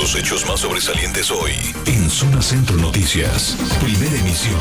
[0.00, 1.50] Los hechos más sobresalientes hoy
[1.86, 4.60] en Zona Centro Noticias, primera emisión.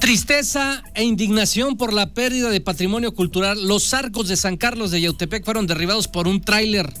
[0.00, 3.68] Tristeza e indignación por la pérdida de patrimonio cultural.
[3.68, 6.92] Los arcos de San Carlos de Yautepec fueron derribados por un tráiler.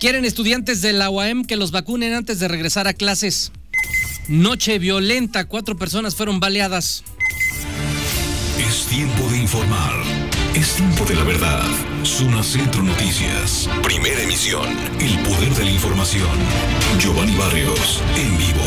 [0.00, 3.52] Quieren estudiantes de la UAM que los vacunen antes de regresar a clases.
[4.26, 7.04] Noche violenta, cuatro personas fueron baleadas.
[8.58, 9.92] Es tiempo de informar.
[10.54, 11.91] Es tiempo de la verdad.
[12.04, 13.68] Zona Centro Noticias.
[13.80, 14.66] Primera emisión.
[14.98, 16.28] El poder de la información.
[16.98, 18.60] Giovanni Barrios, en vivo.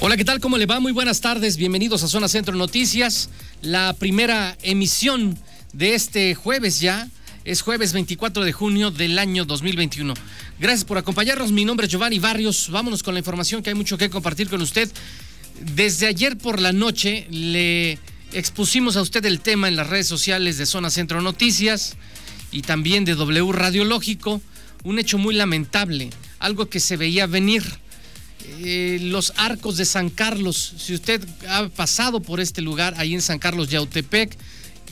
[0.00, 0.38] Hola, ¿qué tal?
[0.38, 0.78] ¿Cómo le va?
[0.78, 1.56] Muy buenas tardes.
[1.56, 3.28] Bienvenidos a Zona Centro Noticias.
[3.60, 5.36] La primera emisión
[5.72, 7.08] de este jueves ya.
[7.44, 10.14] Es jueves 24 de junio del año 2021.
[10.60, 11.50] Gracias por acompañarnos.
[11.50, 12.68] Mi nombre es Giovanni Barrios.
[12.70, 14.88] Vámonos con la información que hay mucho que compartir con usted.
[15.74, 17.98] Desde ayer por la noche le
[18.32, 21.96] expusimos a usted el tema en las redes sociales de Zona Centro Noticias
[22.50, 24.40] y también de W Radiológico.
[24.84, 27.64] Un hecho muy lamentable, algo que se veía venir.
[28.60, 33.22] Eh, los arcos de San Carlos, si usted ha pasado por este lugar, ahí en
[33.22, 34.36] San Carlos Yautepec,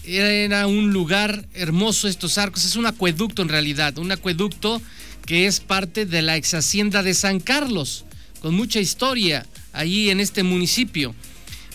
[0.06, 4.82] era un lugar hermoso estos arcos, es un acueducto en realidad, un acueducto
[5.24, 8.04] que es parte de la ex hacienda de San Carlos,
[8.40, 11.14] con mucha historia allí en este municipio.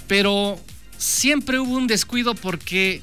[0.08, 0.60] Pero
[1.00, 3.02] siempre hubo un descuido porque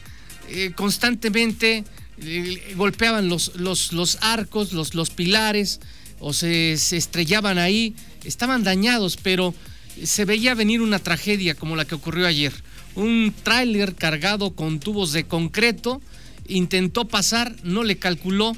[0.48, 1.82] eh, constantemente
[2.22, 5.80] eh, golpeaban los, los, arcos, los, los pilares,
[6.20, 9.54] o se, se, estrellaban ahí, estaban dañados, pero
[10.02, 12.52] se veía venir una tragedia como la que ocurrió ayer.
[12.94, 16.00] Un tráiler cargado con tubos de concreto
[16.48, 18.56] intentó pasar, no le calculó,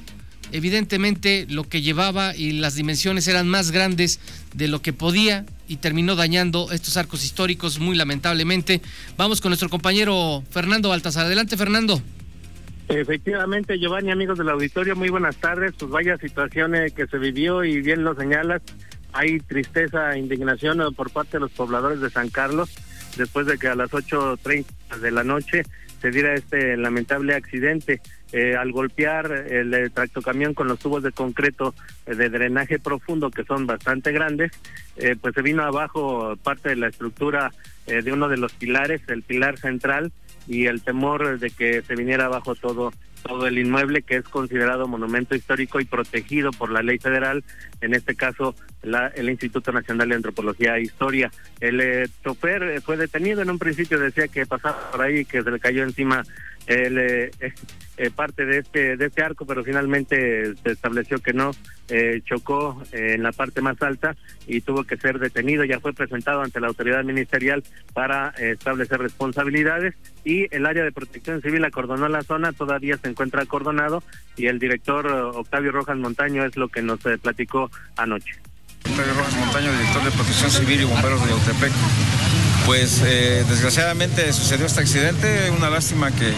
[0.52, 4.20] evidentemente lo que llevaba y las dimensiones eran más grandes
[4.54, 8.80] de lo que podía y terminó dañando estos arcos históricos muy lamentablemente.
[9.16, 11.26] Vamos con nuestro compañero Fernando Baltasar.
[11.26, 12.02] Adelante, Fernando.
[12.88, 15.74] Efectivamente, Giovanni, amigos del auditorio, muy buenas tardes.
[15.78, 18.62] Pues vaya situación que se vivió y bien lo señalas.
[19.12, 22.70] Hay tristeza e indignación por parte de los pobladores de San Carlos
[23.16, 25.62] después de que a las 8.30 de la noche
[26.00, 28.00] se diera este lamentable accidente.
[28.32, 31.74] Eh, al golpear el, el, tractocamión con los tubos de concreto
[32.04, 34.52] eh, de drenaje profundo que son bastante grandes,
[34.96, 37.52] eh, pues se vino abajo parte de la estructura
[37.86, 40.12] de uno de los pilares, el pilar central,
[40.46, 44.86] y el temor de que se viniera abajo todo todo el inmueble que es considerado
[44.86, 47.44] monumento histórico y protegido por la ley federal,
[47.80, 51.30] en este caso la, el Instituto Nacional de Antropología e Historia.
[51.60, 55.42] El eh, chofer fue detenido, en un principio decía que pasaba por ahí y que
[55.42, 56.22] se le cayó encima
[56.68, 57.30] el, eh,
[57.96, 61.50] eh, parte de este de este arco, pero finalmente se estableció que no,
[61.88, 65.64] eh, chocó en la parte más alta y tuvo que ser detenido.
[65.64, 67.64] Ya fue presentado ante la autoridad ministerial
[67.94, 73.42] para establecer responsabilidades y el área de protección civil acordonó la zona, todavía se encuentra
[73.42, 74.02] acordonado
[74.36, 78.32] y el director Octavio Rojas Montaño es lo que nos platicó anoche.
[78.84, 81.72] Octavio Rojas Montaño, director de Protección Civil y Bomberos de Yautepec
[82.68, 86.34] pues eh, desgraciadamente sucedió este accidente, una lástima que,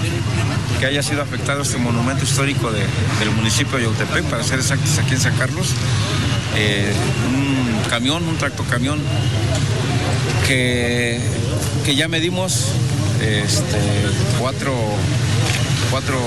[0.78, 2.82] que haya sido afectado este monumento histórico de,
[3.18, 5.70] del municipio de Yautepec, para ser exactos aquí en San Carlos.
[6.56, 6.92] Eh,
[7.26, 9.00] un camión, un tractocamión
[10.46, 11.20] que,
[11.84, 12.66] que ya medimos
[13.20, 13.80] este,
[14.38, 14.72] cuatro,
[16.00, 16.18] cuatro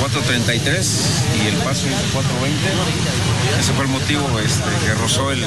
[0.00, 1.00] 433
[1.44, 2.58] y el paso es 420.
[3.60, 5.44] Ese fue el motivo este, que rozó el,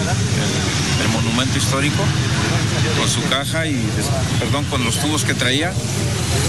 [1.12, 2.04] monumento histórico
[2.98, 3.76] con su caja y,
[4.40, 5.74] perdón, con los tubos que traía.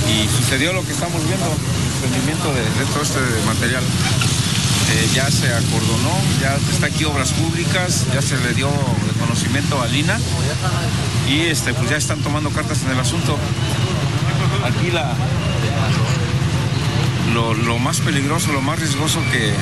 [0.07, 2.63] Y sucedió lo que estamos viendo, el desprendimiento de,
[2.93, 3.83] todo este material.
[3.83, 8.71] Eh, ya se acordonó, ya está aquí Obras Públicas, ya se le dio
[9.13, 10.17] reconocimiento a Lina
[11.29, 13.37] y este, pues ya están tomando cartas en el asunto.
[14.65, 15.13] Aquí la,
[17.65, 19.53] lo, más peligroso, lo más riesgoso que,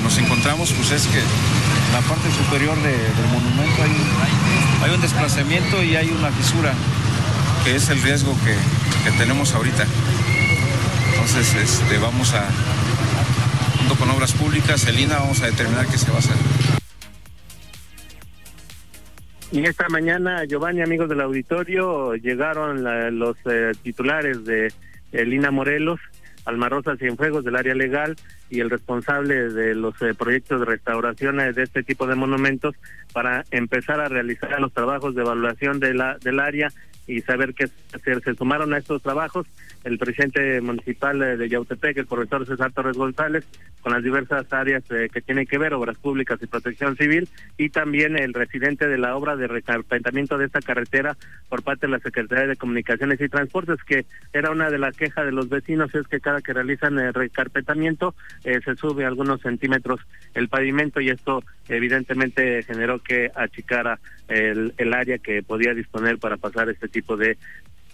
[0.00, 3.82] nos encontramos, pues es que en la parte superior del monumento
[4.82, 6.74] hay, un desplazamiento y hay una fisura,
[7.64, 8.54] que es el riesgo que,
[9.12, 9.86] tenemos ahorita.
[11.12, 12.46] Entonces, este, vamos a,
[13.78, 16.36] junto con obras públicas, Elina, vamos a determinar qué se va a hacer.
[19.52, 22.84] Y esta mañana, Giovanni, amigos del auditorio, llegaron
[23.18, 24.72] los eh, titulares de
[25.12, 26.00] Elina Morelos
[26.44, 28.16] Alma Rosa Cienfuegos del área legal
[28.50, 32.74] y el responsable de los eh, proyectos de restauración de este tipo de monumentos
[33.12, 36.72] para empezar a realizar los trabajos de evaluación de la, del área
[37.06, 38.22] y saber qué hacer.
[38.22, 39.46] Se sumaron a estos trabajos
[39.84, 43.44] el presidente municipal de Yautepec, el profesor César Torres González,
[43.80, 47.68] con las diversas áreas eh, que tienen que ver, obras públicas y protección civil, y
[47.70, 51.16] también el residente de la obra de recarpentamiento de esta carretera
[51.48, 55.24] por parte de la Secretaría de Comunicaciones y Transportes, que era una de las quejas
[55.24, 60.00] de los vecinos, es que cada que realizan el recarpentamiento eh, se sube algunos centímetros
[60.34, 63.98] el pavimento y esto evidentemente generó que achicara
[64.28, 67.36] el, el área que podía disponer para pasar este tipo de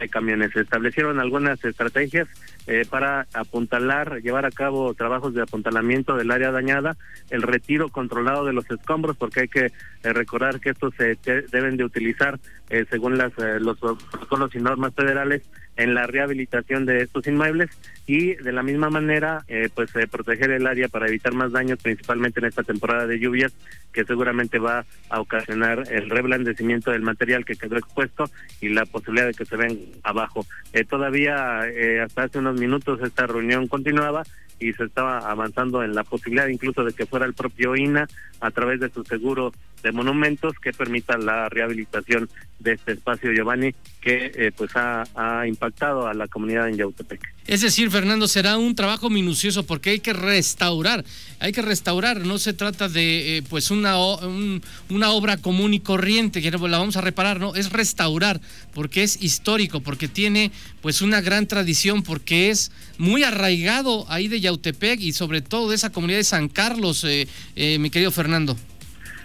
[0.09, 0.53] camiones.
[0.53, 2.29] Se establecieron algunas estrategias
[2.67, 6.97] eh, para apuntalar, llevar a cabo trabajos de apuntalamiento del área dañada,
[7.31, 11.17] el retiro controlado de los escombros, porque hay que eh, recordar que estos se
[11.51, 12.39] deben de utilizar
[12.71, 15.43] eh, según las los protocolos y normas federales
[15.77, 17.71] en la rehabilitación de estos inmuebles
[18.07, 21.79] y de la misma manera eh, pues eh, proteger el área para evitar más daños
[21.83, 23.53] principalmente en esta temporada de lluvias
[23.93, 28.25] que seguramente va a ocasionar el reblandecimiento del material que quedó expuesto
[28.61, 30.47] y la posibilidad de que se ven abajo.
[30.73, 31.61] Eh, todavía
[32.03, 34.25] hasta hace unos minutos esta reunión continuaba
[34.63, 38.09] y se estaba avanzando en la posibilidad incluso de que fuera el propio INA
[38.41, 42.29] a través de su seguro de monumentos que permita la rehabilitación
[42.61, 47.21] de este espacio Giovanni que eh, pues ha, ha, impactado a la comunidad en Yautepec.
[47.47, 51.05] Es decir, Fernando, será un trabajo minucioso porque hay que restaurar,
[51.41, 53.97] hay que restaurar, no se trata de eh, pues una,
[54.89, 58.41] una obra común y corriente que la vamos a reparar, no, es restaurar
[58.73, 60.53] porque es histórico, porque tiene
[60.83, 65.75] pues una gran tradición, porque es muy arraigado ahí de Yautepec y sobre todo de
[65.75, 68.57] esa comunidad de San Carlos, eh, eh, mi querido Fernando.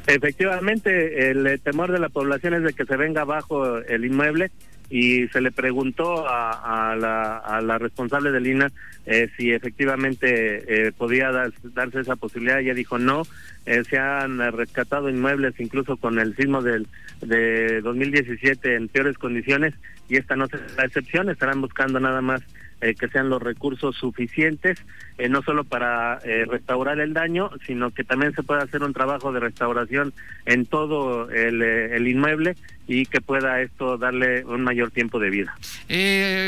[0.07, 4.51] Efectivamente, el temor de la población es de que se venga abajo el inmueble
[4.89, 8.71] y se le preguntó a, la, responsable del INA
[9.05, 12.59] eh, si efectivamente podía darse esa posibilidad.
[12.59, 13.23] Ella dijo no.
[13.65, 16.87] se han rescatado inmuebles incluso con el sismo del,
[17.21, 19.73] de 2017 en peores condiciones
[20.09, 20.47] y esta no
[20.77, 21.29] la excepción.
[21.29, 22.41] Estarán buscando nada más
[22.81, 24.77] eh, que sean los recursos suficientes,
[25.17, 28.93] eh, no solo para eh, restaurar el daño, sino que también se pueda hacer un
[28.93, 30.13] trabajo de restauración
[30.45, 32.55] en todo el, el inmueble
[32.87, 35.57] y que pueda esto darle un mayor tiempo de vida.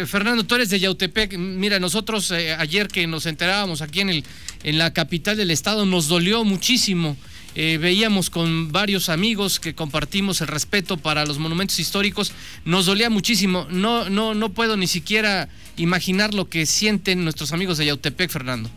[0.05, 1.37] Fernando, tú eres de Yautepec.
[1.37, 4.23] Mira, nosotros ayer que nos enterábamos aquí en, el,
[4.63, 7.17] en la capital del estado, nos dolió muchísimo
[7.55, 12.31] eh, veíamos con varios amigos que compartimos el respeto para los monumentos históricos,
[12.63, 13.67] nos dolía muchísimo.
[13.69, 15.49] No, no, no puedo ni siquiera
[15.79, 18.69] imaginar lo que sienten nuestros amigos de Yautepec, Fernando.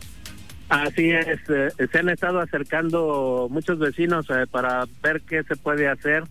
[0.69, 5.87] Así es, eh, se han estado acercando muchos vecinos eh, para ver qué se puede
[5.87, 6.23] hacer.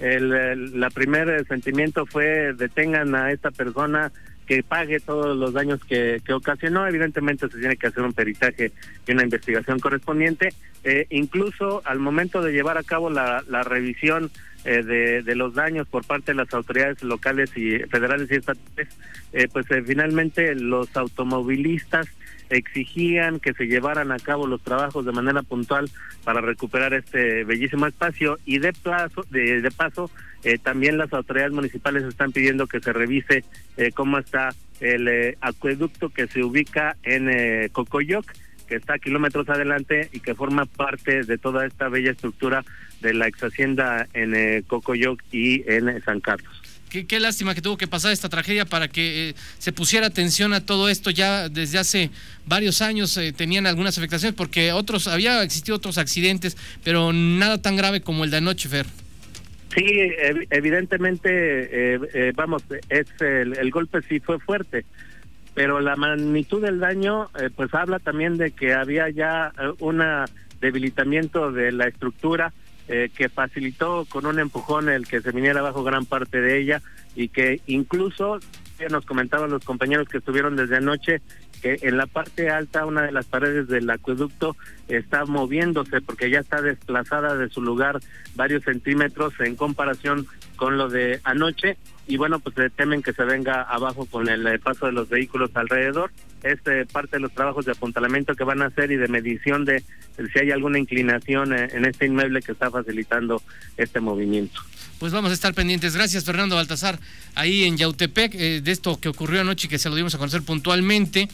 [0.00, 4.10] El, la primer sentimiento fue detengan a esta persona
[4.46, 6.86] que pague todos los daños que, que ocasionó.
[6.86, 8.72] Evidentemente se tiene que hacer un peritaje
[9.06, 10.52] y una investigación correspondiente.
[10.82, 14.30] Eh, incluso al momento de llevar a cabo la revisión
[14.64, 18.88] eh, de, de, los daños por parte de las autoridades locales y federales y estatales,
[19.32, 22.06] eh, pues finalmente los automovilistas
[22.50, 25.90] exigían que se llevaran a cabo los trabajos de manera puntual
[26.24, 30.10] para recuperar este bellísimo espacio y de plazo de, de paso
[30.44, 33.44] eh, también las autoridades municipales están pidiendo que se revise
[33.78, 34.50] eh, cómo está
[34.80, 38.30] el eh, acueducto que se ubica en Cocoyoc,
[38.66, 42.62] que está kilómetros adelante y que forma parte de toda esta bella estructura
[43.04, 46.52] de la ex hacienda en Cocoyoc y en San Carlos.
[46.88, 50.88] Qué, lástima que tuvo que pasar esta tragedia para que se pusiera atención a todo
[50.88, 51.10] esto.
[51.10, 52.10] Ya desde hace
[52.46, 58.00] varios años tenían algunas afectaciones porque otros había existido otros accidentes, pero nada tan grave
[58.00, 58.86] como el de anoche, Fer.
[59.74, 59.84] Sí,
[60.50, 61.28] evidentemente,
[61.94, 64.84] eh, eh, vamos, es el, golpe sí fue fuerte,
[65.52, 70.00] pero la magnitud del daño, eh, pues habla también de que había ya un
[70.60, 72.52] debilitamiento de la estructura
[72.86, 76.82] que facilitó con un empujón el que se viniera abajo gran parte de ella
[77.16, 78.40] y que incluso
[78.90, 81.22] nos comentaban los compañeros que estuvieron desde anoche
[81.62, 84.56] que en la parte alta una de las paredes del acueducto
[84.88, 88.00] está moviéndose porque ya está desplazada de su lugar
[88.34, 90.26] varios centímetros en comparación
[90.56, 94.46] con lo de anoche y bueno pues se temen que se venga abajo con el
[94.46, 96.10] eh, paso de los vehículos alrededor
[96.42, 99.64] es eh, parte de los trabajos de apuntalamiento que van a hacer y de medición
[99.64, 99.82] de
[100.32, 103.42] si hay alguna inclinación eh, en este inmueble que está facilitando
[103.76, 104.60] este movimiento
[105.00, 105.94] pues vamos a estar pendientes.
[105.96, 106.98] Gracias, Fernando Baltasar,
[107.34, 110.42] ahí en Yautepec, de esto que ocurrió anoche y que se lo dimos a conocer
[110.42, 111.28] puntualmente.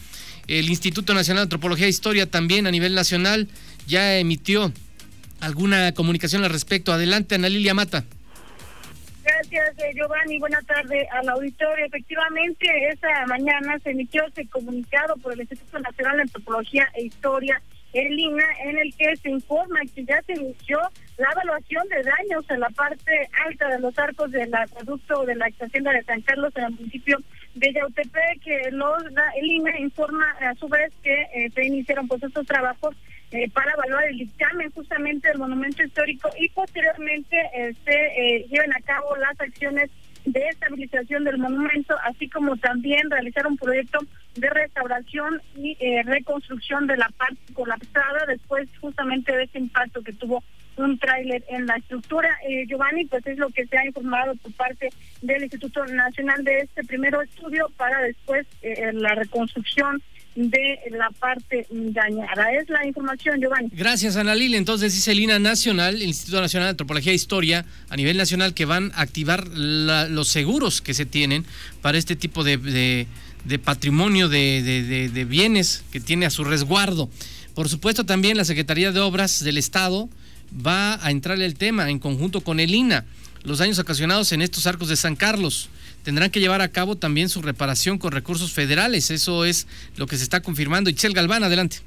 [0.48, 3.48] El Instituto Nacional de Antropología e Historia también a nivel nacional
[3.86, 4.72] ya emitió
[5.40, 6.92] alguna comunicación al respecto.
[6.92, 8.04] Adelante, Ana Lilia Mata.
[9.50, 10.38] Gracias, eh, Giovanni.
[10.38, 11.84] Buenas tardes al auditorio.
[11.86, 17.60] Efectivamente, esta mañana se emitió ese comunicado por el Instituto Nacional de Antropología e Historia
[17.92, 20.78] el INA, en el que se informa que ya se inició
[21.18, 25.46] la evaluación de daños en la parte alta de los arcos del acueducto de la
[25.46, 27.18] hacienda de San Carlos en el municipio
[27.54, 29.02] de Yautepec, que los,
[29.34, 32.94] el INA informa a su vez que eh, se iniciaron pues estos trabajos
[33.30, 38.80] eh, para evaluar el dictamen justamente del monumento histórico y posteriormente eh, se lleven a
[38.80, 39.90] cabo las acciones
[40.24, 43.98] de estabilización del monumento, así como también realizar un proyecto
[44.34, 50.12] de restauración y eh, reconstrucción de la parte colapsada después justamente de ese impacto que
[50.12, 50.42] tuvo
[50.76, 52.30] un tráiler en la estructura.
[52.48, 56.60] Eh, Giovanni, pues es lo que se ha informado por parte del Instituto Nacional de
[56.60, 60.02] este primero estudio para después eh, la reconstrucción
[60.34, 62.52] de la parte dañada.
[62.60, 63.68] Es la información, Giovanni.
[63.72, 64.56] Gracias, Ana Lili.
[64.56, 68.54] Entonces dice el INA Nacional, el Instituto Nacional de Antropología e Historia, a nivel nacional,
[68.54, 71.44] que van a activar los seguros que se tienen
[71.82, 73.06] para este tipo de,
[73.62, 77.10] patrimonio, de, de bienes que tiene a su resguardo.
[77.54, 80.08] Por supuesto, también la Secretaría de Obras del Estado
[80.54, 83.04] va a entrar el tema en conjunto con el INA,
[83.42, 85.68] los daños ocasionados en estos arcos de San Carlos
[86.02, 89.10] tendrán que llevar a cabo también su reparación con recursos federales.
[89.10, 89.66] Eso es
[89.96, 90.90] lo que se está confirmando.
[90.90, 91.78] Itzel Galván, adelante.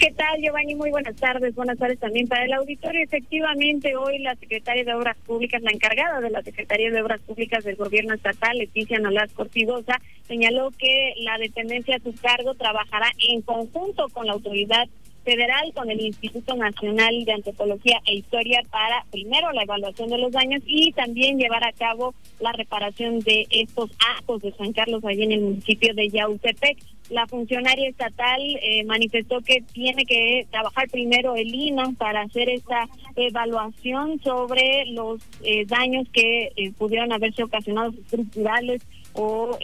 [0.00, 0.74] ¿Qué tal, Giovanni?
[0.74, 1.54] Muy buenas tardes.
[1.54, 3.02] Buenas tardes también para el auditorio.
[3.02, 7.62] Efectivamente, hoy la secretaria de Obras Públicas, la encargada de la Secretaría de Obras Públicas
[7.64, 13.42] del Gobierno Estatal, Leticia Nolas Cortigosa, señaló que la dependencia a su cargo trabajará en
[13.42, 14.88] conjunto con la autoridad
[15.24, 20.32] federal con el Instituto Nacional de Antropología e Historia para primero la evaluación de los
[20.32, 25.22] daños y también llevar a cabo la reparación de estos actos de San Carlos allí
[25.22, 26.78] en el municipio de Yautepec.
[27.10, 32.88] La funcionaria estatal eh, manifestó que tiene que trabajar primero el INA para hacer esta
[33.16, 39.58] evaluación sobre los eh, daños que eh, pudieron haberse ocasionado estructurales o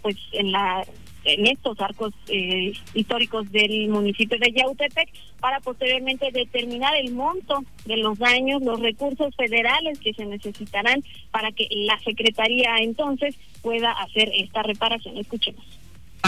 [0.00, 0.86] pues en la
[1.26, 5.08] en estos arcos eh, históricos del municipio de Yautepec
[5.40, 11.52] para posteriormente determinar el monto de los daños, los recursos federales que se necesitarán para
[11.52, 15.18] que la Secretaría entonces pueda hacer esta reparación.
[15.18, 15.64] Escuchemos.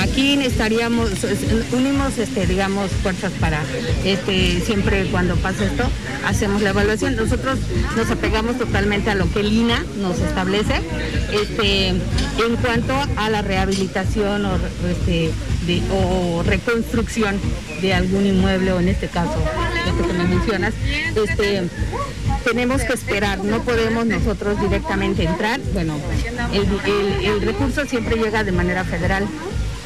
[0.00, 1.10] Aquí necesitaríamos,
[1.72, 3.60] unimos, este, digamos, fuerzas para,
[4.04, 5.84] este, siempre cuando pasa esto,
[6.24, 7.16] hacemos la evaluación.
[7.16, 7.58] Nosotros
[7.96, 10.80] nos apegamos totalmente a lo que el INA nos establece,
[11.32, 17.38] este, en cuanto a la rehabilitación o, reconstrucción
[17.82, 19.36] de algún inmueble o en este caso,
[19.86, 20.72] esto que me mencionas,
[22.44, 25.60] tenemos que esperar, no podemos nosotros directamente entrar.
[25.74, 25.98] Bueno,
[26.52, 29.26] el recurso siempre llega de manera federal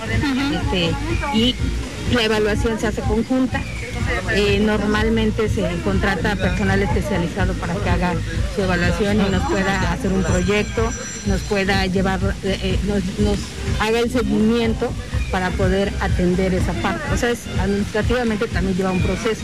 [0.04, 0.92] este,
[1.34, 1.54] y
[2.12, 3.62] la evaluación se hace conjunta.
[4.34, 8.14] Eh, normalmente se contrata personal especializado para que haga
[8.54, 10.90] su evaluación y nos pueda hacer un proyecto,
[11.26, 12.78] nos pueda llevar, eh, eh,
[13.18, 13.38] nos,
[13.80, 14.92] haga el seguimiento
[15.30, 17.02] para poder atender esa parte.
[17.12, 19.42] O sea, administrativamente también lleva un proceso.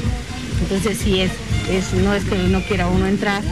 [0.62, 1.33] Entonces, si es,
[1.71, 3.43] es, no es que no quiera uno entrar,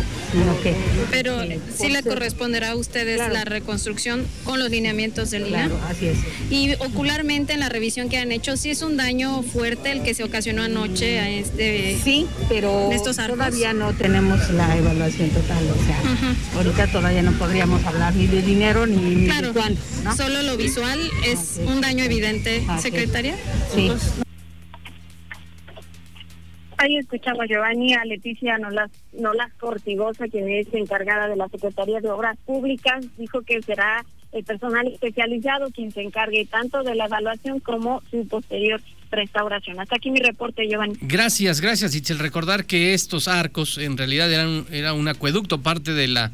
[1.11, 1.41] pero
[1.75, 5.69] sí le corresponderá a ustedes la reconstrucción con los lineamientos del INA.
[5.69, 6.19] Claro, así es.
[6.51, 10.15] Y ocularmente en la revisión que han hecho, sí es un daño fuerte el que
[10.15, 11.99] se ocasionó anoche a este.
[12.03, 12.91] Sí, pero
[13.29, 16.01] todavía no tenemos la evaluación total, o sea,
[16.57, 19.81] ahorita todavía no podríamos hablar ni de dinero ni, de cuánto.
[20.17, 23.37] Solo lo visual es un daño evidente, secretaria.
[23.75, 23.91] Sí.
[26.87, 32.09] Ahí escuchamos Giovanni a Leticia Nolas, Nolas Cortigosa, quien es encargada de la Secretaría de
[32.11, 37.59] Obras Públicas, dijo que será el personal especializado quien se encargue tanto de la evaluación
[37.59, 39.81] como su posterior restauración.
[39.81, 40.95] Hasta aquí mi reporte, Giovanni.
[41.01, 42.21] Gracias, gracias, Itzel.
[42.21, 46.31] Recordar que estos arcos en realidad eran era un acueducto, parte de la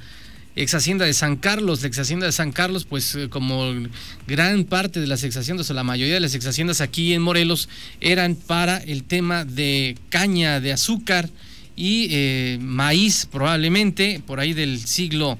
[0.56, 3.72] ex hacienda de San Carlos, la ex hacienda de San Carlos, pues eh, como
[4.26, 7.22] gran parte de las ex haciendas o la mayoría de las ex haciendas aquí en
[7.22, 7.68] Morelos
[8.00, 11.30] eran para el tema de caña de azúcar
[11.74, 15.38] y eh, maíz probablemente por ahí del siglo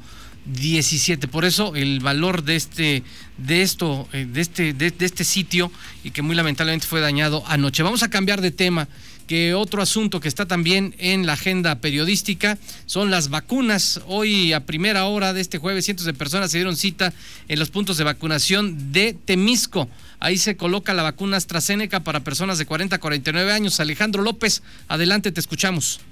[0.50, 1.28] XVII.
[1.30, 3.02] Por eso el valor de este
[3.36, 5.70] de esto eh, de este de este sitio
[6.04, 7.82] y que muy lamentablemente fue dañado anoche.
[7.82, 8.88] Vamos a cambiar de tema
[9.32, 14.02] que otro asunto que está también en la agenda periodística son las vacunas.
[14.06, 17.14] Hoy a primera hora de este jueves cientos de personas se dieron cita
[17.48, 19.88] en los puntos de vacunación de Temisco.
[20.20, 23.80] Ahí se coloca la vacuna AstraZeneca para personas de 40 a 49 años.
[23.80, 26.02] Alejandro López, adelante, te escuchamos.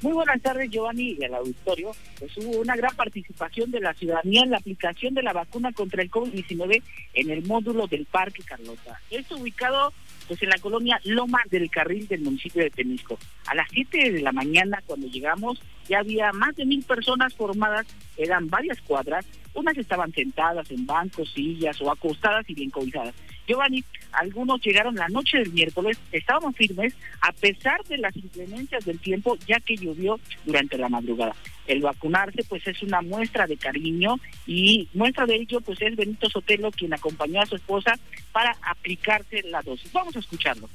[0.00, 1.90] Muy buenas tardes, Giovanni, y al auditorio.
[2.20, 6.02] Pues hubo una gran participación de la ciudadanía en la aplicación de la vacuna contra
[6.02, 9.00] el COVID-19 en el módulo del Parque Carlota.
[9.10, 9.92] Esto ubicado
[10.28, 13.18] pues en la colonia Loma del Carril del municipio de Temisco.
[13.46, 17.86] A las 7 de la mañana cuando llegamos ya había más de mil personas formadas,
[18.18, 23.14] eran varias cuadras, unas estaban sentadas en bancos, sillas o acostadas y bien cobijadas.
[23.48, 29.00] Giovanni, algunos llegaron la noche del miércoles, estaban firmes a pesar de las inclemencias del
[29.00, 31.34] tiempo, ya que llovió durante la madrugada.
[31.66, 36.28] El vacunarse pues es una muestra de cariño y muestra de ello pues es Benito
[36.28, 37.98] Sotelo quien acompañó a su esposa
[38.32, 39.92] para aplicarse la dosis.
[39.92, 40.68] Vamos a escucharlo.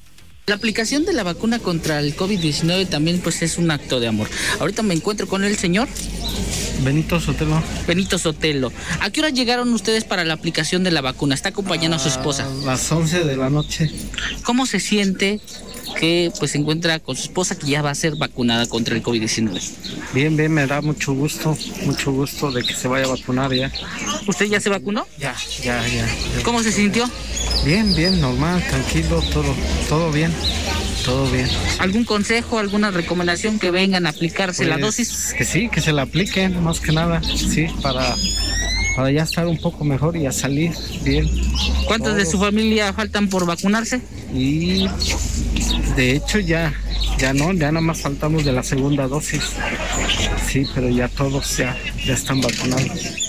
[0.46, 4.28] La aplicación de la vacuna contra el COVID-19 también pues es un acto de amor.
[4.60, 5.88] Ahorita me encuentro con el señor
[6.84, 7.64] Benito Sotelo.
[7.88, 8.74] Benito Sotelo.
[9.00, 11.34] ¿A qué hora llegaron ustedes para la aplicación de la vacuna?
[11.34, 12.46] Está acompañando a su esposa.
[12.46, 13.90] A las 11 de la noche.
[14.44, 15.40] ¿Cómo se siente
[15.98, 19.02] que pues se encuentra con su esposa que ya va a ser vacunada contra el
[19.02, 19.62] COVID-19?
[20.14, 23.72] Bien, bien, me da mucho gusto, mucho gusto de que se vaya a vacunar ya.
[24.28, 25.08] ¿Usted ya se vacunó?
[25.18, 25.34] Ya,
[25.64, 26.06] ya, ya.
[26.44, 27.10] ¿Cómo se sintió?
[27.66, 29.56] Bien, bien, normal, tranquilo, todo,
[29.88, 30.32] todo bien.
[31.06, 31.48] Todo bien.
[31.80, 35.34] ¿Algún consejo, alguna recomendación que vengan a aplicarse la Pues, dosis?
[35.38, 38.16] Que sí, que se la apliquen, más que nada, sí, para,
[38.96, 40.72] para ya estar un poco mejor y a salir
[41.04, 41.30] bien.
[41.88, 44.02] ¿Cuántos de su familia faltan por vacunarse?
[44.34, 44.88] Y
[45.96, 46.74] de hecho ya,
[47.18, 49.42] ya no, ya nada más faltamos de la segunda dosis.
[50.48, 53.23] Sí, pero ya todos ya, ya están vacunados.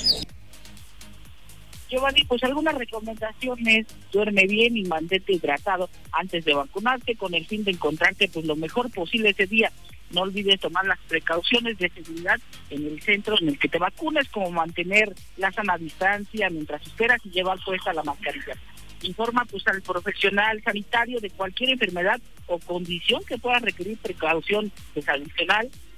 [1.94, 7.62] Giovanni, pues algunas recomendaciones, duerme bien y mantente hidratado antes de vacunarte con el fin
[7.62, 9.70] de encontrarte pues lo mejor posible ese día.
[10.10, 12.38] No olvides tomar las precauciones de seguridad
[12.70, 17.20] en el centro en el que te vacunes, como mantener la sana distancia mientras esperas
[17.24, 18.54] y llevar puesta la mascarilla.
[19.02, 25.06] Informa pues al profesional sanitario de cualquier enfermedad o condición que pueda requerir precaución pues.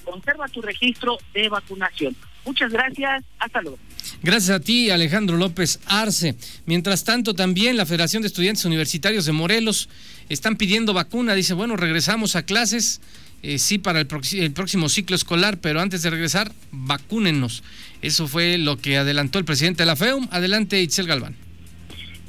[0.05, 2.15] Conserva tu registro de vacunación.
[2.47, 3.25] Muchas gracias.
[3.39, 3.79] Hasta luego.
[4.23, 6.37] Gracias a ti, Alejandro López Arce.
[6.65, 9.89] Mientras tanto, también la Federación de Estudiantes Universitarios de Morelos
[10.29, 11.35] están pidiendo vacuna.
[11.35, 13.01] Dice, bueno, regresamos a clases,
[13.43, 17.63] eh, sí, para el, el próximo ciclo escolar, pero antes de regresar, vacúnennos.
[18.01, 20.29] Eso fue lo que adelantó el presidente de la FEUM.
[20.31, 21.46] Adelante, Itzel Galván.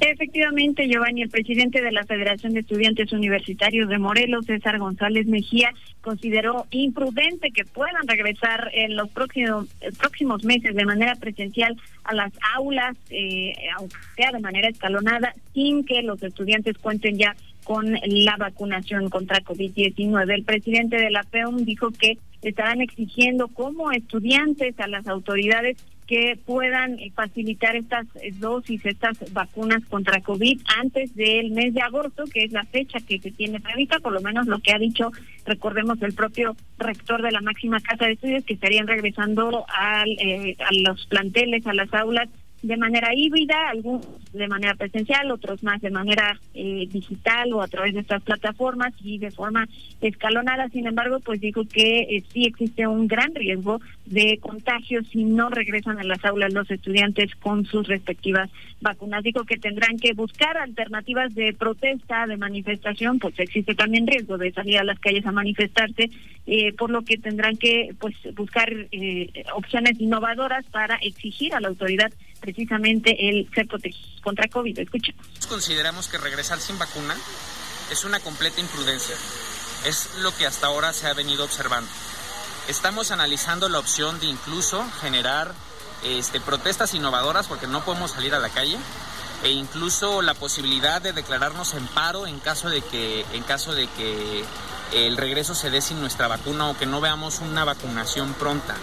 [0.00, 5.72] Efectivamente, Giovanni, el presidente de la Federación de Estudiantes Universitarios de Morelos, César González Mejía,
[6.02, 12.14] consideró imprudente que puedan regresar en los próximos, eh, próximos meses de manera presencial a
[12.14, 17.98] las aulas, eh, aunque sea de manera escalonada, sin que los estudiantes cuenten ya con
[18.06, 20.32] la vacunación contra COVID-19.
[20.32, 25.76] El presidente de la FEUM dijo que estarán exigiendo como estudiantes a las autoridades
[26.08, 31.82] que puedan eh, facilitar estas eh, dosis, estas vacunas contra COVID antes del mes de
[31.82, 34.78] agosto, que es la fecha que se tiene prevista, por lo menos lo que ha
[34.78, 35.12] dicho,
[35.44, 40.56] recordemos, el propio rector de la máxima casa de estudios, que estarían regresando al, eh,
[40.60, 42.30] a los planteles, a las aulas
[42.62, 47.68] de manera híbrida, algunos de manera presencial, otros más de manera eh, digital o a
[47.68, 49.68] través de estas plataformas y de forma
[50.00, 50.68] escalonada.
[50.68, 55.50] Sin embargo, pues dijo que eh, sí existe un gran riesgo de contagio si no
[55.50, 59.22] regresan a las aulas los estudiantes con sus respectivas vacunas.
[59.22, 64.52] Dijo que tendrán que buscar alternativas de protesta, de manifestación, pues existe también riesgo de
[64.52, 66.10] salir a las calles a manifestarse,
[66.46, 71.68] eh, por lo que tendrán que pues buscar eh, opciones innovadoras para exigir a la
[71.68, 74.78] autoridad precisamente el ser protegidos contra COVID.
[74.78, 75.24] Escuchemos.
[75.48, 77.16] Consideramos que regresar sin vacuna
[77.90, 79.14] es una completa imprudencia.
[79.86, 81.90] Es lo que hasta ahora se ha venido observando.
[82.68, 85.54] Estamos analizando la opción de incluso generar
[86.04, 88.76] este, protestas innovadoras porque no podemos salir a la calle
[89.42, 93.86] e incluso la posibilidad de declararnos en paro en caso de que en caso de
[93.86, 94.44] que
[94.92, 98.76] el regreso se dé sin nuestra vacuna o que no veamos una vacunación pronta.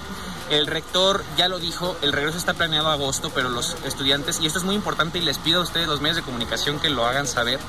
[0.50, 4.46] El rector ya lo dijo, el regreso está planeado a agosto, pero los estudiantes, y
[4.46, 7.06] esto es muy importante y les pido a ustedes, los medios de comunicación, que lo
[7.06, 7.60] hagan saber,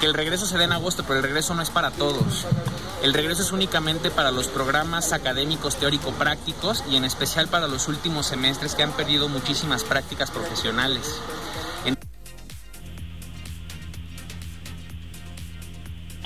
[0.00, 2.46] que el regreso se dé en agosto, pero el regreso no es para todos.
[3.02, 8.26] El regreso es únicamente para los programas académicos teórico-prácticos y en especial para los últimos
[8.26, 11.18] semestres que han perdido muchísimas prácticas profesionales.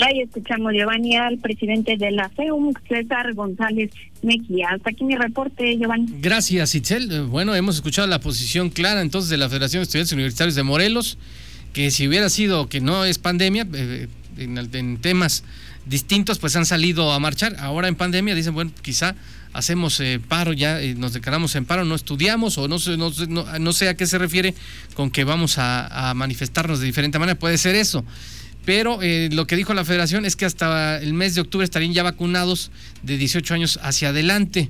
[0.01, 3.91] Ahí escuchamos, Giovanni, al presidente de la FEUM, César González
[4.23, 4.69] Mejía.
[4.75, 6.07] Hasta aquí mi reporte, Giovanni.
[6.21, 7.11] Gracias, Itzel.
[7.11, 10.63] Eh, Bueno, hemos escuchado la posición clara entonces de la Federación de Estudiantes Universitarios de
[10.63, 11.19] Morelos,
[11.73, 14.07] que si hubiera sido que no es pandemia, eh,
[14.39, 15.43] en, en temas
[15.85, 17.57] distintos, pues han salido a marchar.
[17.59, 19.17] Ahora en pandemia dicen, bueno, quizá
[19.53, 23.59] hacemos eh, paro ya, eh, nos declaramos en paro, no estudiamos o no no, no-
[23.59, 24.55] no sé a qué se refiere
[24.95, 27.37] con que vamos a manifestarnos de diferente manera.
[27.37, 28.05] Puede ser eso.
[28.69, 31.95] Pero eh, lo que dijo la federación es que hasta el mes de octubre estarían
[31.95, 32.71] ya vacunados
[33.03, 34.69] de 18 años hacia adelante.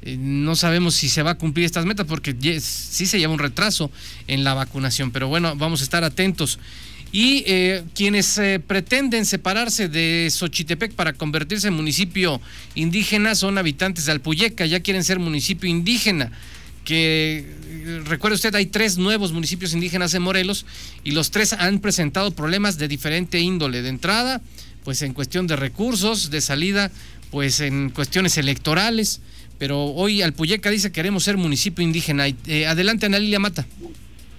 [0.00, 3.38] Eh, no sabemos si se va a cumplir estas metas porque sí se lleva un
[3.38, 3.90] retraso
[4.28, 6.58] en la vacunación, pero bueno, vamos a estar atentos.
[7.12, 12.40] Y eh, quienes pretenden separarse de Xochitepec para convertirse en municipio
[12.74, 16.32] indígena son habitantes de Alpuyeca, ya quieren ser municipio indígena.
[16.84, 17.46] Que
[18.04, 20.66] recuerde usted, hay tres nuevos municipios indígenas en Morelos
[21.02, 23.82] y los tres han presentado problemas de diferente índole.
[23.82, 24.40] De entrada,
[24.84, 26.90] pues en cuestión de recursos, de salida,
[27.30, 29.20] pues en cuestiones electorales.
[29.58, 32.26] Pero hoy Alpuyeca dice que queremos ser municipio indígena.
[32.28, 33.66] Eh, adelante, Ana Lilia Mata.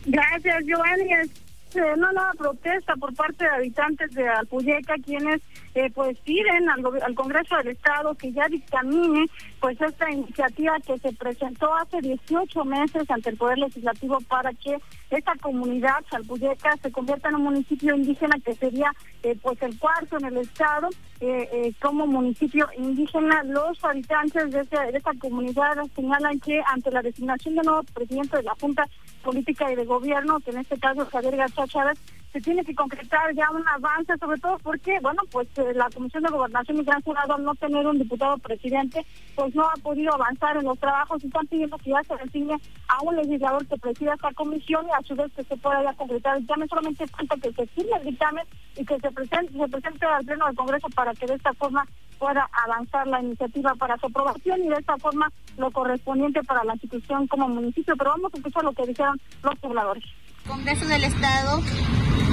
[0.06, 1.30] Gracias, Giovanni.
[1.76, 5.42] No, no, protesta por parte de habitantes de Alpuyeca, quienes
[5.74, 9.26] eh, pues piden al, al, Congreso del Estado que ya dictamine
[9.60, 14.78] pues esta iniciativa que se presentó hace 18 meses ante el Poder Legislativo para que
[15.10, 18.92] esta comunidad Salpuyeca se convierta en un municipio indígena que sería
[19.24, 20.88] eh, pues el cuarto en el Estado
[21.20, 23.44] eh, eh, como municipio indígena.
[23.44, 28.44] Los habitantes de, de esta comunidad señalan que ante la designación de nuevo presidente de
[28.44, 28.88] la Junta
[29.26, 32.00] Política y de Gobierno, que en este caso Javier García Chávez,
[32.32, 36.22] se tiene que concretar ya un avance, sobre todo porque, bueno, pues eh, la Comisión
[36.22, 39.04] de Gobernación y Gran Jurado, al no tener un diputado presidente,
[39.36, 42.58] pues no ha podido avanzar en los trabajos y están pidiendo que ya se designe
[42.90, 45.94] a un legislador que presida esta comisión y a su vez que se pueda ya
[45.94, 46.68] concretar el dictamen.
[46.68, 50.46] Solamente falta que se firme el dictamen y que se presente, se presente al Pleno
[50.46, 51.88] del Congreso para que de esta forma
[52.20, 56.74] pueda avanzar la iniciativa para su aprobación y de esta forma lo correspondiente para la
[56.74, 57.96] institución como municipio.
[57.98, 60.04] Pero vamos a escuchar lo que dijeron los pobladores.
[60.48, 61.62] Congreso del Estado,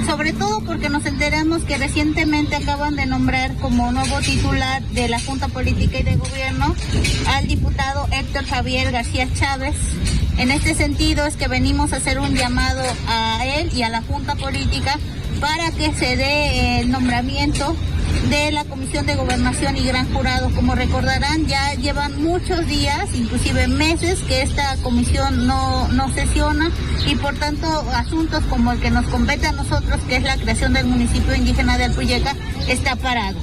[0.05, 5.19] sobre todo porque nos enteramos que recientemente acaban de nombrar como nuevo titular de la
[5.19, 6.75] Junta Política y de Gobierno
[7.29, 9.75] al diputado Héctor Javier García Chávez.
[10.37, 14.01] En este sentido es que venimos a hacer un llamado a él y a la
[14.01, 14.99] Junta Política
[15.39, 17.75] para que se dé el nombramiento
[18.29, 20.49] de la Comisión de Gobernación y Gran Jurado.
[20.55, 26.71] Como recordarán, ya llevan muchos días, inclusive meses, que esta comisión no, no sesiona
[27.05, 30.73] y por tanto asuntos como el que nos compete a nosotros, que es la creación
[30.73, 32.35] del municipio indígena de Alpuyeca,
[32.67, 33.39] está parado.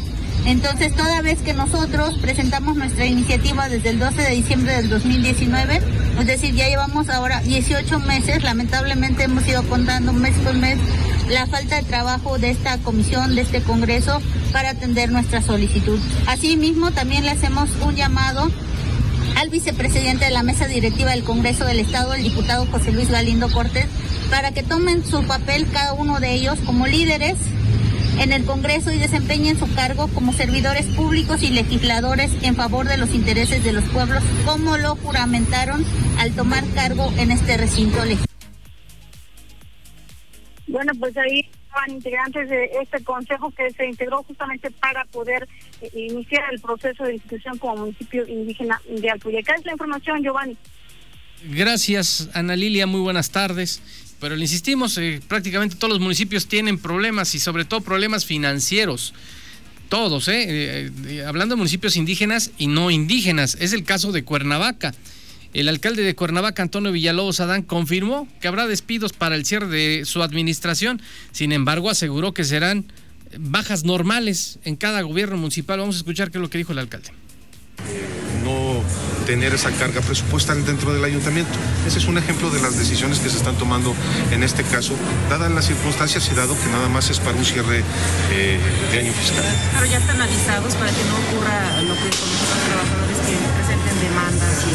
[0.46, 5.80] Entonces, toda vez que nosotros presentamos nuestra iniciativa desde el 12 de diciembre del 2019,
[6.18, 10.78] es decir, ya llevamos ahora 18 meses, lamentablemente hemos ido contando mes por mes
[11.30, 14.20] la falta de trabajo de esta comisión, de este Congreso,
[14.52, 15.98] para atender nuestra solicitud.
[16.26, 18.50] Asimismo, también le hacemos un llamado
[19.36, 23.50] al vicepresidente de la mesa directiva del Congreso del Estado, el diputado José Luis Galindo
[23.50, 23.86] Cortés,
[24.28, 27.36] para que tomen su papel cada uno de ellos como líderes
[28.18, 32.98] en el Congreso y desempeñen su cargo como servidores públicos y legisladores en favor de
[32.98, 35.84] los intereses de los pueblos, como lo juramentaron
[36.18, 38.29] al tomar cargo en este recinto legislativo.
[40.80, 45.46] Bueno, pues ahí estaban integrantes de este consejo que se integró justamente para poder
[45.82, 49.56] eh, iniciar el proceso de institución como municipio indígena de Alpuyeca.
[49.56, 50.56] Es la información, Giovanni.
[51.44, 52.86] Gracias, Ana Lilia.
[52.86, 53.82] Muy buenas tardes.
[54.20, 59.12] Pero le insistimos, eh, prácticamente todos los municipios tienen problemas y sobre todo problemas financieros.
[59.90, 60.88] Todos, ¿eh?
[60.88, 63.58] eh hablando de municipios indígenas y no indígenas.
[63.60, 64.94] Es el caso de Cuernavaca.
[65.52, 70.04] El alcalde de Cuernavaca, Antonio Villalobos Adán, confirmó que habrá despidos para el cierre de
[70.04, 71.02] su administración.
[71.32, 72.92] Sin embargo, aseguró que serán
[73.36, 75.80] bajas normales en cada gobierno municipal.
[75.80, 77.10] Vamos a escuchar qué es lo que dijo el alcalde.
[78.44, 78.82] No
[79.26, 81.52] tener esa carga presupuestal dentro del ayuntamiento.
[81.86, 83.94] Ese es un ejemplo de las decisiones que se están tomando
[84.30, 84.94] en este caso,
[85.28, 87.82] dadas las circunstancias y dado que nada más es para un cierre
[88.32, 88.58] eh,
[88.92, 89.44] de año fiscal.
[89.74, 93.09] Pero ya están avisados para que no ocurra lo que con los trabajadores
[94.00, 94.68] demanda, sì.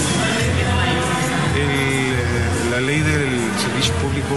[1.56, 1.95] E
[2.72, 3.30] la ley del
[3.62, 4.36] servicio público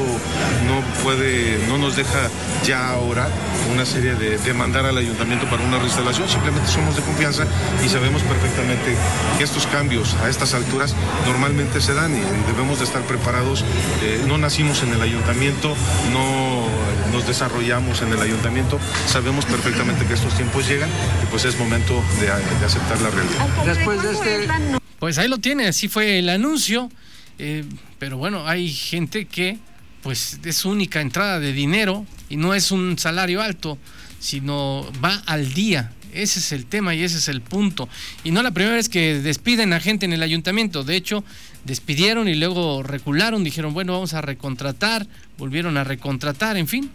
[0.66, 2.28] no puede, no nos deja
[2.64, 3.28] ya ahora
[3.72, 7.44] una serie de demandar al ayuntamiento para una reinstalación, simplemente somos de confianza
[7.84, 8.96] y sabemos perfectamente
[9.36, 10.94] que estos cambios a estas alturas
[11.26, 13.64] normalmente se dan y debemos de estar preparados.
[14.02, 15.74] Eh, no nacimos en el ayuntamiento,
[16.12, 16.66] no
[17.12, 20.90] nos desarrollamos en el ayuntamiento, sabemos perfectamente que estos tiempos llegan
[21.22, 22.30] y pues es momento de,
[22.64, 23.46] aceptar la realidad.
[23.64, 24.78] Después de este...
[24.98, 26.90] Pues ahí lo tiene, así fue el anuncio.
[27.38, 27.64] Eh,
[27.98, 29.58] pero bueno, hay gente que
[30.02, 33.78] pues es única entrada de dinero y no es un salario alto,
[34.20, 35.92] sino va al día.
[36.12, 37.88] Ese es el tema y ese es el punto.
[38.24, 40.82] Y no la primera vez que despiden a gente en el ayuntamiento.
[40.82, 41.22] De hecho,
[41.64, 46.90] despidieron y luego recularon, dijeron, bueno, vamos a recontratar, volvieron a recontratar, en fin.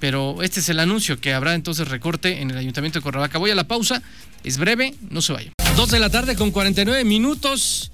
[0.00, 3.38] Pero este es el anuncio que habrá entonces recorte en el ayuntamiento de Corravaca.
[3.38, 4.02] Voy a la pausa,
[4.44, 5.52] es breve, no se vaya.
[5.76, 7.92] Dos de la tarde con 49 minutos.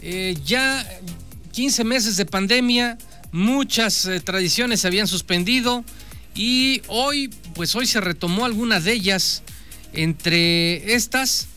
[0.00, 0.84] Eh, ya
[1.54, 2.98] 15 meses de pandemia,
[3.30, 5.84] muchas eh, tradiciones se habían suspendido
[6.34, 9.44] y hoy, pues hoy se retomó alguna de ellas.
[9.92, 11.48] Entre estas,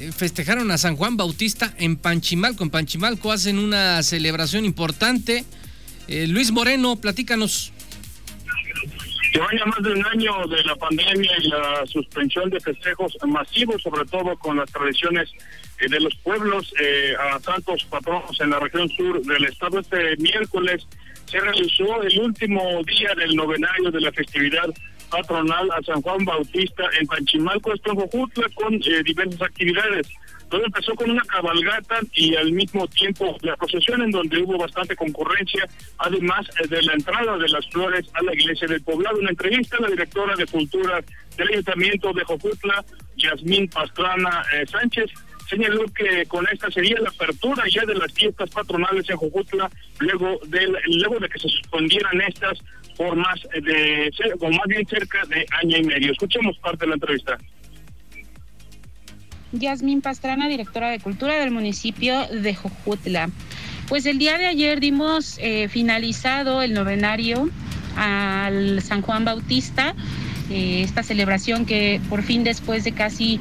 [0.00, 2.64] eh, festejaron a San Juan Bautista en Panchimalco.
[2.64, 5.44] En Panchimalco hacen una celebración importante.
[6.08, 7.72] Eh, Luis Moreno, platícanos.
[9.32, 13.80] Que vaya más de un año de la pandemia y la suspensión de festejos masivos,
[13.82, 15.30] sobre todo con las tradiciones
[15.88, 19.80] de los pueblos eh, a tantos patronos en la región sur del estado.
[19.80, 20.86] Este miércoles
[21.26, 24.68] se realizó el último día del novenario de la festividad
[25.10, 30.08] patronal a San Juan Bautista en Panchimalco, esto en Jojutla, con eh, diversas actividades.
[30.50, 34.94] Todo empezó con una cabalgata y al mismo tiempo la procesión en donde hubo bastante
[34.94, 35.66] concurrencia,
[35.98, 39.18] además eh, de la entrada de las flores a la iglesia del poblado.
[39.18, 41.02] Una entrevista, la directora de Cultura
[41.36, 42.84] del Ayuntamiento de Jojutla,
[43.16, 45.10] Yasmín Pastrana eh, Sánchez,
[45.48, 50.40] señaló que con esta sería la apertura ya de las fiestas patronales en Jojutla, luego
[50.46, 52.58] de, luego de que se suspendieran estas
[52.96, 56.12] por más de, o más bien cerca de año y medio.
[56.12, 57.38] Escuchemos parte de la entrevista.
[59.52, 63.30] Yasmín Pastrana, directora de Cultura del municipio de Jojutla.
[63.88, 67.48] Pues el día de ayer dimos eh, finalizado el novenario
[67.96, 69.94] al San Juan Bautista,
[70.50, 73.40] eh, esta celebración que por fin después de casi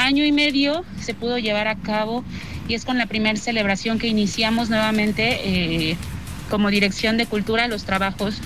[0.00, 2.24] año y medio se pudo llevar a cabo
[2.66, 5.40] y es con la primera celebración que iniciamos nuevamente
[5.90, 5.96] eh,
[6.48, 8.36] como Dirección de Cultura los trabajos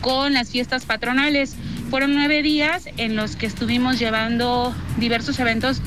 [0.00, 1.56] con las fiestas patronales.
[1.90, 5.82] Fueron nueve días en los que estuvimos llevando diversos eventos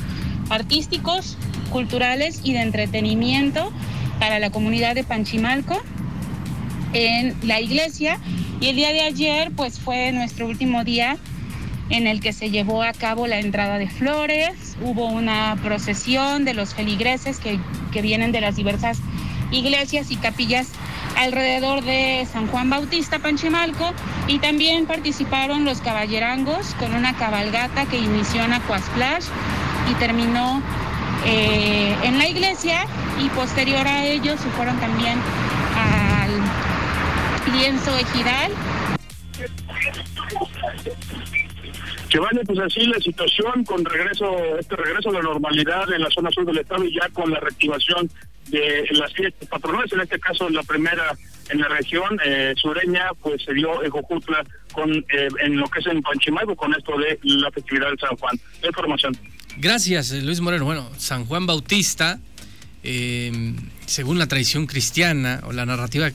[0.49, 1.37] artísticos,
[1.71, 3.71] culturales y de entretenimiento
[4.19, 5.81] para la comunidad de Panchimalco
[6.93, 8.19] en la iglesia
[8.59, 11.17] y el día de ayer pues fue nuestro último día
[11.89, 16.53] en el que se llevó a cabo la entrada de flores, hubo una procesión de
[16.53, 17.59] los feligreses que,
[17.91, 18.99] que vienen de las diversas
[19.51, 20.67] iglesias y capillas
[21.17, 23.91] alrededor de San Juan Bautista Panchimalco
[24.27, 29.25] y también participaron los caballerangos con una cabalgata que inició en Acuasplash
[29.89, 30.61] y terminó
[31.25, 32.85] eh, en la iglesia
[33.19, 35.17] y posterior a ello se fueron también
[35.75, 38.51] al lienzo ejidal.
[42.09, 46.09] Que vale, pues así la situación con regreso, este regreso a la normalidad en la
[46.09, 48.09] zona sur del estado y ya con la reactivación
[48.47, 51.17] de las fiestas patronales, en este caso la primera
[51.49, 55.79] en la región eh, sureña, pues se dio en Jojutla con, eh, en lo que
[55.79, 58.39] es en Panchimalco con esto de la festividad de San Juan.
[58.61, 59.17] La información.
[59.57, 60.65] Gracias, Luis Moreno.
[60.65, 62.19] Bueno, San Juan Bautista,
[62.83, 63.53] eh,
[63.85, 66.11] según la tradición cristiana o la narrativa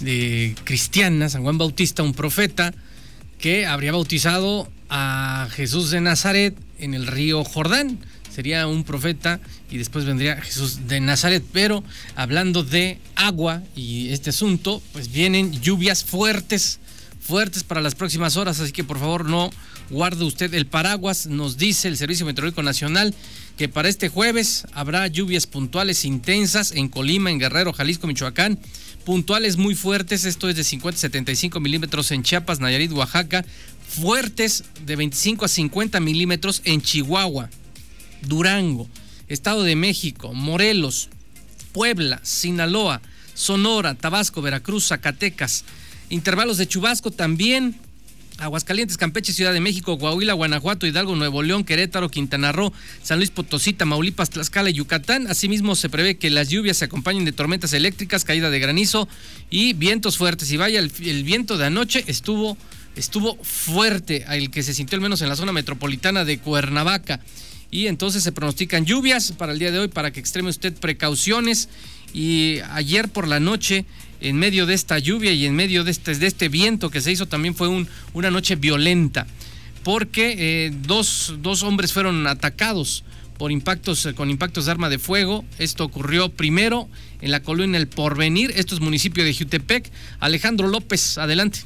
[0.00, 2.72] de cristiana, San Juan Bautista, un profeta
[3.38, 7.98] que habría bautizado a Jesús de Nazaret en el río Jordán.
[8.34, 11.42] Sería un profeta y después vendría Jesús de Nazaret.
[11.52, 11.82] Pero
[12.14, 16.78] hablando de agua y este asunto, pues vienen lluvias fuertes,
[17.20, 18.60] fuertes para las próximas horas.
[18.60, 19.50] Así que por favor no
[19.90, 21.26] guarde usted el paraguas.
[21.26, 23.14] Nos dice el Servicio Meteorológico Nacional
[23.56, 28.58] que para este jueves habrá lluvias puntuales intensas en Colima, en Guerrero, Jalisco, Michoacán.
[29.06, 33.44] Puntuales muy fuertes, esto es de 50 a 75 milímetros en Chiapas, Nayarit, Oaxaca.
[33.88, 37.48] Fuertes de 25 a 50 milímetros en Chihuahua,
[38.22, 38.88] Durango,
[39.28, 41.08] Estado de México, Morelos,
[41.70, 43.00] Puebla, Sinaloa,
[43.32, 45.64] Sonora, Tabasco, Veracruz, Zacatecas.
[46.10, 47.78] Intervalos de chubasco también
[48.38, 52.72] Aguascalientes, Campeche, Ciudad de México, Coahuila, Guanajuato, Hidalgo, Nuevo León, Querétaro, Quintana Roo,
[53.02, 55.26] San Luis Potosí, Tamaulipas, Tlaxcala y Yucatán.
[55.26, 59.08] Asimismo, se prevé que las lluvias se acompañen de tormentas eléctricas, caída de granizo
[59.48, 60.50] y vientos fuertes.
[60.52, 60.90] Y vaya, el,
[61.24, 62.58] viento de anoche estuvo,
[62.94, 67.20] estuvo fuerte, el que se sintió al menos en la zona metropolitana de Cuernavaca.
[67.70, 71.68] Y entonces se pronostican lluvias para el día de hoy para que extreme usted precauciones.
[72.12, 73.84] Y ayer por la noche
[74.20, 77.12] en medio de esta lluvia y en medio de este, de este viento que se
[77.12, 79.26] hizo también fue un, una noche violenta,
[79.82, 83.04] porque eh, dos, dos, hombres fueron atacados
[83.38, 85.44] por impactos, con impactos de arma de fuego.
[85.58, 86.88] Esto ocurrió primero
[87.20, 89.90] en la colonia El Porvenir, esto es municipio de Jutepec.
[90.20, 91.60] Alejandro López, adelante.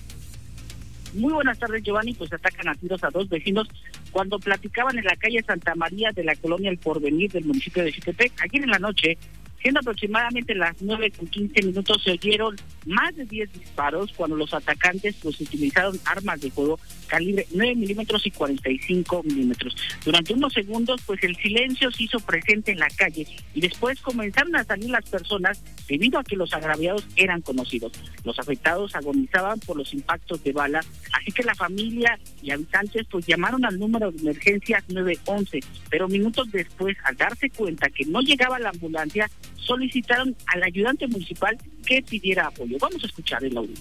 [1.14, 2.14] Muy buenas tardes, Giovanni.
[2.14, 3.68] Pues atacan a tiros a dos vecinos
[4.12, 7.92] cuando platicaban en la calle Santa María de la colonia El Porvenir del municipio de
[7.92, 8.32] Jutepec.
[8.42, 9.18] Ayer en la noche,
[9.60, 14.54] Siendo aproximadamente las 9 con 15 minutos, se oyeron más de 10 disparos cuando los
[14.54, 19.76] atacantes pues utilizaron armas de fuego calibre 9 milímetros y 45 milímetros.
[20.04, 24.54] Durante unos segundos, pues el silencio se hizo presente en la calle y después comenzaron
[24.56, 27.92] a salir las personas debido a que los agraviados eran conocidos.
[28.24, 30.80] Los afectados agonizaban por los impactos de bala,
[31.12, 36.50] así que la familia y habitantes pues llamaron al número de emergencia 911, pero minutos
[36.52, 39.28] después, al darse cuenta que no llegaba la ambulancia,
[39.64, 42.76] solicitaron al ayudante municipal que pidiera apoyo.
[42.80, 43.74] Vamos a escuchar el audio.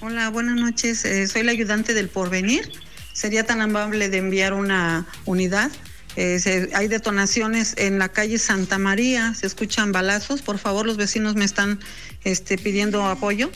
[0.00, 1.04] Hola, buenas noches.
[1.04, 2.70] Eh, soy la ayudante del Porvenir.
[3.12, 5.70] Sería tan amable de enviar una unidad.
[6.16, 10.42] Eh, hay detonaciones en la calle Santa María, se escuchan balazos.
[10.42, 11.80] Por favor, los vecinos me están
[12.24, 13.50] este, pidiendo apoyo.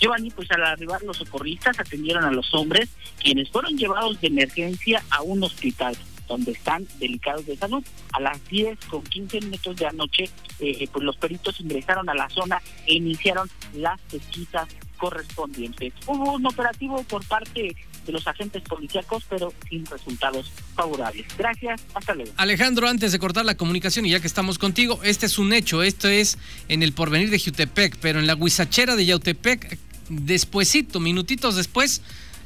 [0.00, 2.88] Giovanni, pues al arribar los socorristas atendieron a los hombres,
[3.22, 5.96] quienes fueron llevados de emergencia a un hospital
[6.32, 7.84] donde están delicados de salud.
[8.12, 12.28] A las 10 con 15 minutos de anoche, eh, pues los peritos ingresaron a la
[12.30, 14.66] zona e iniciaron las pesquisas
[14.96, 15.92] correspondientes.
[16.06, 21.26] Hubo un operativo por parte de los agentes policíacos, pero sin resultados favorables.
[21.36, 22.32] Gracias, hasta luego.
[22.36, 25.82] Alejandro, antes de cortar la comunicación y ya que estamos contigo, este es un hecho,
[25.82, 31.56] esto es en el porvenir de Jutepec, pero en la huizachera de Yautepec, despuesito, minutitos
[31.56, 32.00] después,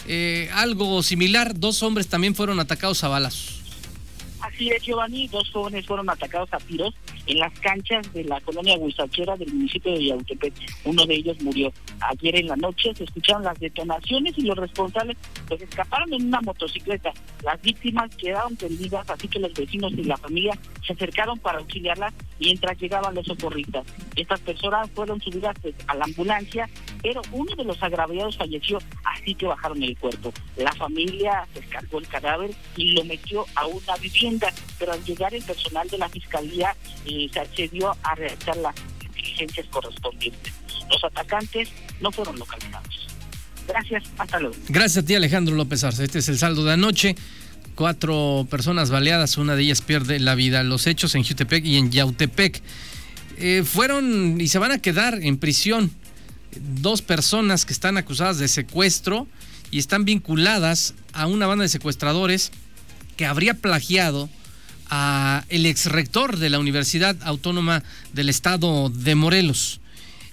[0.09, 3.66] eh, algo similar, dos hombres también fueron atacados a balazos.
[4.57, 6.95] Así es, Giovanni, dos jóvenes fueron atacados a tiros
[7.27, 10.55] en las canchas de la colonia Huizachera del municipio de Yautepec.
[10.85, 11.71] Uno de ellos murió.
[12.01, 16.41] Ayer en la noche se escucharon las detonaciones y los responsables pues escaparon en una
[16.41, 17.13] motocicleta.
[17.45, 22.15] Las víctimas quedaron tendidas, así que los vecinos y la familia se acercaron para auxiliarlas
[22.41, 23.85] mientras llegaban los socorristas.
[24.15, 26.69] Estas personas fueron subidas pues, a la ambulancia,
[27.03, 30.33] pero uno de los agraviados falleció, así que bajaron el cuerpo.
[30.57, 34.46] La familia descargó el cadáver y lo metió a una vivienda,
[34.79, 38.75] pero al llegar el personal de la fiscalía eh, se accedió a realizar las
[39.15, 40.53] diligencias correspondientes.
[40.91, 41.69] Los atacantes
[42.01, 43.09] no fueron localizados.
[43.67, 44.57] Gracias, hasta luego.
[44.69, 46.05] Gracias a ti Alejandro López Arce.
[46.05, 47.17] Este es el saldo de anoche
[47.77, 50.65] cuatro personas baleadas, una de ellas pierde la vida.
[50.65, 52.63] Los hechos en Jutepec y en Yautepec
[53.39, 55.93] eh, fueron y se van a quedar en prisión
[56.81, 59.29] dos personas que están acusadas de secuestro
[59.71, 62.51] y están vinculadas a una banda de secuestradores
[63.17, 64.29] que habría plagiado
[64.89, 69.81] a el ex rector de la Universidad Autónoma del Estado de Morelos.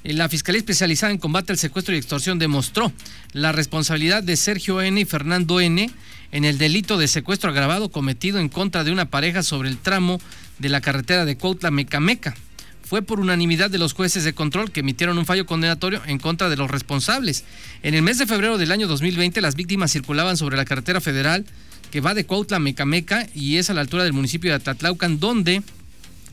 [0.04, 2.92] Eh, la Fiscalía Especializada en Combate al Secuestro y Extorsión demostró
[3.32, 5.00] la responsabilidad de Sergio N.
[5.00, 5.90] y Fernando N
[6.32, 10.20] en el delito de secuestro agravado cometido en contra de una pareja sobre el tramo
[10.60, 12.36] de la carretera de Cuautla Mecameca.
[12.84, 16.50] Fue por unanimidad de los jueces de control que emitieron un fallo condenatorio en contra
[16.50, 17.44] de los responsables.
[17.82, 21.46] En el mes de febrero del año 2020, las víctimas circulaban sobre la carretera federal
[21.94, 25.62] que va de Cuautla Mecameca y es a la altura del municipio de Atatlaucan, donde,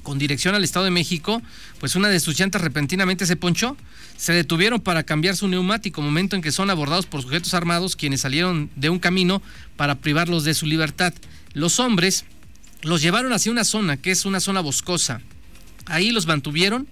[0.03, 1.43] con dirección al Estado de México,
[1.79, 3.77] pues una de sus llantas repentinamente se ponchó
[4.17, 8.23] se detuvieron para cambiar su neumático, momento en que son abordados por sujetos armados quienes
[8.23, 9.43] salieron de un camino
[9.77, 11.13] para privarlos de su libertad.
[11.53, 12.25] Los hombres
[12.81, 15.21] los llevaron hacia una zona que es una zona boscosa.
[15.85, 16.89] Ahí los mantuvieron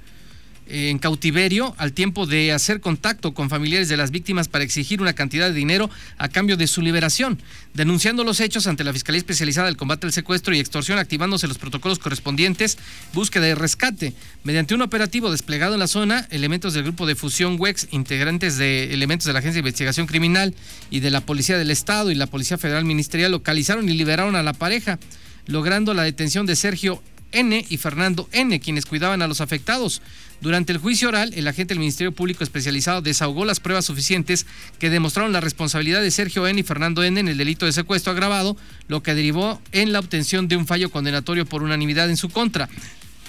[0.68, 5.14] en cautiverio al tiempo de hacer contacto con familiares de las víctimas para exigir una
[5.14, 7.40] cantidad de dinero a cambio de su liberación,
[7.74, 11.58] denunciando los hechos ante la Fiscalía Especializada del Combate al Secuestro y Extorsión, activándose los
[11.58, 12.78] protocolos correspondientes,
[13.14, 14.12] búsqueda y rescate.
[14.44, 18.92] Mediante un operativo desplegado en la zona, elementos del grupo de fusión WEX, integrantes de
[18.92, 20.54] elementos de la Agencia de Investigación Criminal
[20.90, 24.42] y de la Policía del Estado y la Policía Federal Ministerial localizaron y liberaron a
[24.42, 24.98] la pareja,
[25.46, 27.02] logrando la detención de Sergio
[27.32, 30.02] N y Fernando N, quienes cuidaban a los afectados.
[30.40, 34.46] Durante el juicio oral, el agente del Ministerio Público Especializado desahogó las pruebas suficientes
[34.78, 38.12] que demostraron la responsabilidad de Sergio N y Fernando N en el delito de secuestro
[38.12, 42.28] agravado, lo que derivó en la obtención de un fallo condenatorio por unanimidad en su
[42.28, 42.68] contra.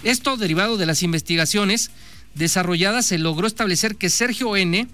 [0.03, 1.89] Esto derivado de las investigaciones
[2.35, 4.87] desarrolladas se logró establecer que Sergio N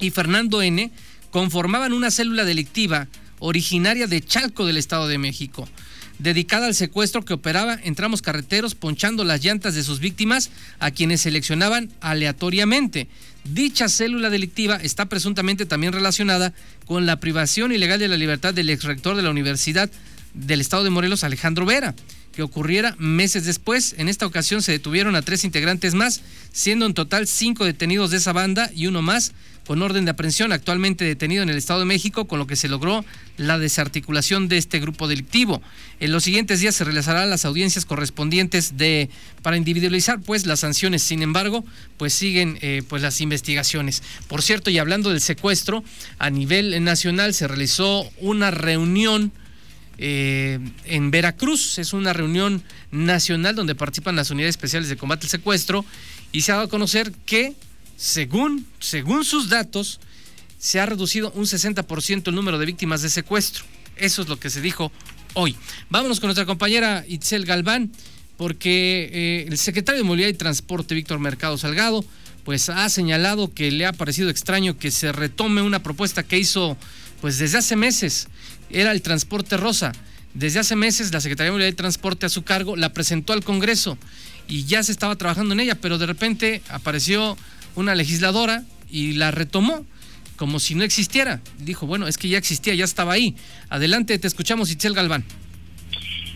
[0.00, 0.90] y Fernando N
[1.30, 3.06] conformaban una célula delictiva
[3.38, 5.68] originaria de Chalco del Estado de México
[6.22, 10.92] dedicada al secuestro que operaba en tramos carreteros ponchando las llantas de sus víctimas a
[10.92, 13.08] quienes seleccionaban aleatoriamente.
[13.44, 16.54] Dicha célula delictiva está presuntamente también relacionada
[16.86, 19.90] con la privación ilegal de la libertad del exrector de la Universidad
[20.34, 21.94] del Estado de Morelos, Alejandro Vera,
[22.32, 23.94] que ocurriera meses después.
[23.98, 28.16] En esta ocasión se detuvieron a tres integrantes más, siendo en total cinco detenidos de
[28.16, 29.32] esa banda y uno más
[29.66, 32.68] con orden de aprehensión actualmente detenido en el Estado de México, con lo que se
[32.68, 33.04] logró
[33.36, 35.62] la desarticulación de este grupo delictivo.
[36.00, 39.08] En los siguientes días se realizarán las audiencias correspondientes de
[39.42, 41.02] para individualizar pues las sanciones.
[41.02, 41.64] Sin embargo,
[41.96, 44.02] pues siguen eh, pues las investigaciones.
[44.28, 45.84] Por cierto, y hablando del secuestro,
[46.18, 49.32] a nivel nacional se realizó una reunión
[49.98, 51.78] eh, en Veracruz.
[51.78, 55.84] Es una reunión nacional donde participan las unidades especiales de combate al secuestro
[56.32, 57.54] y se ha dado a conocer que
[57.96, 60.00] según, según sus datos,
[60.58, 63.64] se ha reducido un 60% el número de víctimas de secuestro.
[63.96, 64.90] Eso es lo que se dijo
[65.34, 65.56] hoy.
[65.90, 67.92] Vámonos con nuestra compañera Itzel Galván,
[68.36, 72.04] porque eh, el secretario de Movilidad y Transporte, Víctor Mercado Salgado,
[72.44, 76.76] pues ha señalado que le ha parecido extraño que se retome una propuesta que hizo
[77.22, 78.26] pues desde hace meses,
[78.68, 79.92] era el transporte rosa.
[80.34, 83.96] Desde hace meses la Secretaría de Transporte a su cargo la presentó al Congreso
[84.48, 87.38] y ya se estaba trabajando en ella, pero de repente apareció
[87.76, 89.86] una legisladora y la retomó
[90.34, 91.40] como si no existiera.
[91.58, 93.36] Dijo, bueno, es que ya existía, ya estaba ahí.
[93.68, 95.24] Adelante, te escuchamos, Itzel Galván.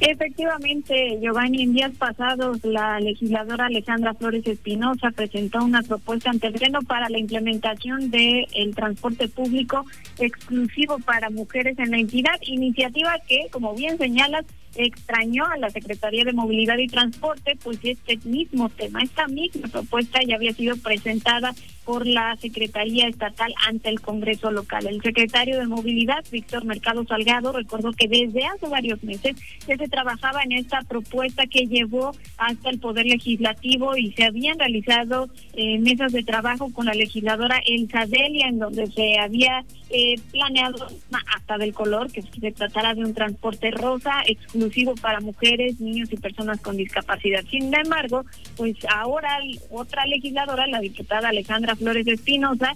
[0.01, 6.55] Efectivamente, Giovanni, en días pasados la legisladora Alejandra Flores Espinosa presentó una propuesta ante el
[6.55, 9.87] Pleno para la implementación del el transporte público
[10.19, 14.45] exclusivo para mujeres en la entidad, iniciativa que, como bien señalas,
[14.75, 20.21] extrañó a la Secretaría de Movilidad y Transporte, pues este mismo tema, esta misma propuesta
[20.27, 21.55] ya había sido presentada
[21.85, 24.89] por la Secretaría Estatal ante el Congreso local.
[24.89, 29.37] El secretario de Movilidad, Víctor Mercado Salgado, recordó que desde hace varios meses
[29.69, 34.59] ya se trabajaba en esta propuesta que llevó hasta el Poder Legislativo y se habían
[34.59, 40.17] realizado eh, mesas de trabajo con la legisladora Elsa Delia, en donde se había eh,
[40.33, 40.89] planeado
[41.37, 44.66] hasta del color, que se tratara de un transporte rosa exclusivo
[45.01, 47.45] para mujeres, niños y personas con discapacidad.
[47.51, 48.25] Sin embargo,
[48.57, 49.39] pues ahora
[49.71, 52.75] otra legisladora, la diputada Alejandra Flores Espinosa,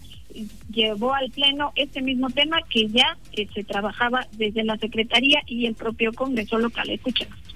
[0.71, 5.67] llevó al Pleno este mismo tema que ya eh, se trabajaba desde la Secretaría y
[5.67, 6.91] el propio Congreso local.
[6.91, 7.50] Escuchemos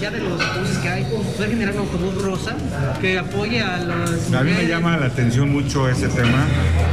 [0.00, 1.04] ya de los buses que hay,
[1.36, 2.56] puede generar un autobús rosa
[3.00, 4.32] que apoye a los...
[4.32, 6.46] A mí me llama la atención mucho ese tema,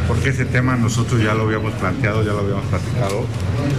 [0.08, 3.26] porque ese tema nosotros ya lo habíamos planteado, ya lo habíamos platicado.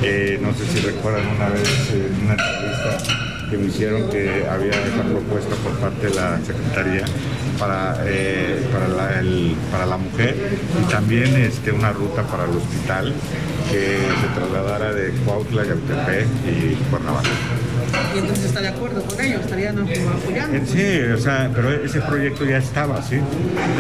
[0.03, 4.70] Eh, no sé si recuerdan una vez en una entrevista que me hicieron que había
[4.70, 7.05] esa propuesta por parte de la Secretaría
[7.59, 9.22] para, eh, para, la,
[9.70, 10.36] para la mujer
[10.82, 13.12] y también este, una ruta para el hospital
[13.70, 17.28] que se trasladara de Cuautla, Yautepec y Cuernavaca.
[18.14, 20.57] Y entonces está de acuerdo con ellos, estarían apoyando.
[20.57, 23.16] Eh, sí, o sea, pero ese proyecto ya estaba, ¿sí?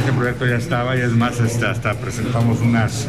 [0.02, 3.06] Ese proyecto ya estaba y es más, hasta, hasta presentamos unas,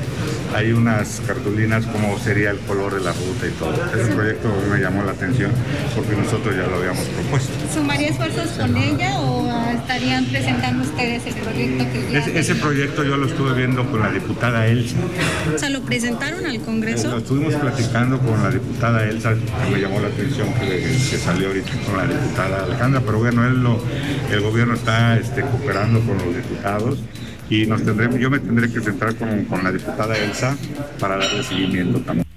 [0.56, 3.74] hay unas cartulinas como sería el color de la ruta y todo.
[3.94, 5.52] Ese proyecto me llamó la atención
[5.96, 7.54] porque nosotros ya lo habíamos propuesto.
[7.74, 13.04] ¿Sumaría esfuerzos con ella o estarían presentando ustedes el proyecto que ya ese, ese proyecto
[13.04, 14.96] yo lo estuve viendo con la diputada Elsa.
[15.54, 17.10] O sea, ¿lo presentaron al Congreso?
[17.10, 19.34] Lo estuvimos platicando con la diputada Elsa,
[19.72, 23.64] me llamó la atención que, que salió ahorita con la diputada Alejandra, pero bueno, él
[23.64, 23.82] lo,
[24.32, 27.00] el gobierno está este, cooperando con los diputados
[27.50, 30.56] y nos tendremos, yo me tendré que sentar con, con la diputada Elsa
[31.00, 32.29] para darle seguimiento también.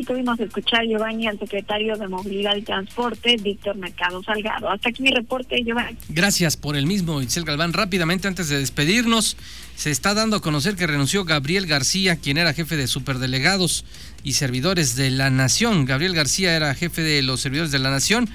[0.00, 4.70] Ahí tuvimos que escuchar, Giovanni, al secretario de Movilidad y Transporte, Víctor Mercado Salgado.
[4.70, 5.98] Hasta aquí mi reporte, Giovanni.
[6.08, 7.74] Gracias por el mismo, Itzel Galván.
[7.74, 9.36] Rápidamente, antes de despedirnos,
[9.76, 13.84] se está dando a conocer que renunció Gabriel García, quien era jefe de superdelegados
[14.24, 15.84] y servidores de la Nación.
[15.84, 18.30] Gabriel García era jefe de los servidores de la Nación.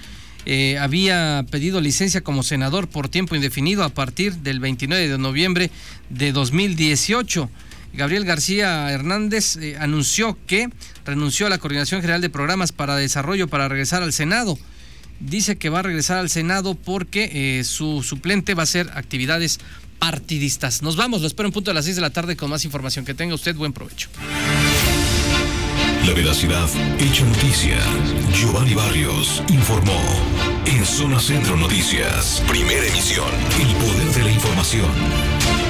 [0.45, 5.71] Eh, había pedido licencia como senador por tiempo indefinido a partir del 29 de noviembre
[6.11, 7.49] de 2018.
[7.95, 10.69] Gabriel García Hernández eh, anunció que
[11.05, 14.57] renunció a la Coordinación General de Programas para Desarrollo para regresar al Senado.
[15.19, 19.59] Dice que va a regresar al Senado porque eh, su suplente va a hacer actividades
[19.99, 20.81] partidistas.
[20.81, 23.05] Nos vamos, lo espero en punto de las 6 de la tarde con más información.
[23.05, 24.09] Que tenga usted buen provecho.
[26.05, 26.69] La veracidad
[26.99, 27.77] hecha noticia.
[28.33, 29.99] Giovanni Barrios informó.
[30.65, 33.29] En Zona Centro Noticias, primera emisión,
[33.59, 35.64] el poder de la información.